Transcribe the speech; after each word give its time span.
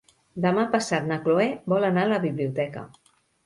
Demà 0.45 0.63
passat 0.75 1.05
na 1.11 1.19
Cloè 1.27 1.47
vol 1.75 1.87
anar 1.93 2.09
a 2.09 2.13
la 2.15 2.21
biblioteca. 2.27 2.89